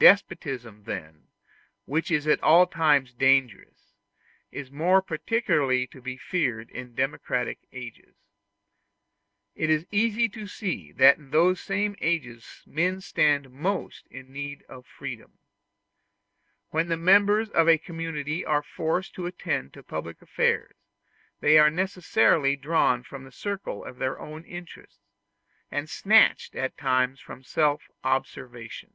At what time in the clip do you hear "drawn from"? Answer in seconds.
22.56-23.24